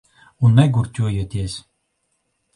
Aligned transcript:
Un 0.47 0.55
negurķojieties. 0.59 1.59